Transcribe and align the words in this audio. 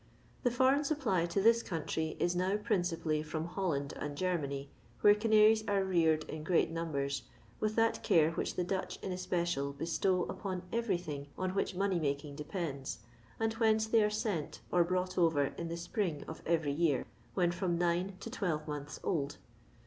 The 0.41 0.49
foreign 0.49 0.83
supply 0.83 1.27
to 1.27 1.43
this 1.43 1.61
country 1.61 2.17
is 2.19 2.35
now 2.35 2.57
prin 2.57 2.81
cipally 2.81 3.23
from 3.23 3.45
Holland 3.45 3.93
and 3.97 4.17
Germany, 4.17 4.71
where 5.01 5.13
canaries 5.13 5.63
are 5.67 5.83
reared 5.83 6.23
in 6.27 6.43
great 6.43 6.71
numbers, 6.71 7.21
with 7.59 7.75
that 7.75 8.01
care 8.01 8.31
which 8.31 8.55
the 8.55 8.63
Dutch 8.63 8.97
in 9.03 9.11
especial 9.11 9.73
bestow 9.73 10.23
upon 10.23 10.63
everything 10.73 11.27
on 11.37 11.51
which 11.51 11.75
money 11.75 11.99
making 11.99 12.35
depends, 12.35 12.97
and 13.39 13.53
whence 13.53 13.85
they 13.85 14.01
are 14.03 14.09
sent 14.09 14.61
or 14.71 14.83
brought 14.83 15.19
over 15.19 15.53
in 15.55 15.67
the 15.67 15.77
spring 15.77 16.23
of 16.27 16.41
every 16.47 16.71
year, 16.73 17.05
when 17.35 17.51
from 17.51 17.77
nine 17.77 18.17
to 18.21 18.31
twelve 18.31 18.67
months 18.67 18.99
old. 19.03 19.37